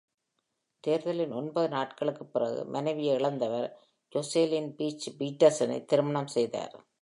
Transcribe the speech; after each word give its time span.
தேர்தலின் 0.79 1.31
ஒன்பது 1.31 1.67
நாட்களுக்குப் 1.69 2.33
பிறகு, 2.33 2.65
மனைவியை 2.65 3.15
இழந்தவர் 3.15 3.79
ஜோசெலின் 4.15 4.69
பிர்ச் 4.69 5.09
பீட்டர்சனை 5.09 5.85
திருமணம் 5.85 6.27
செய்தார். 6.27 6.85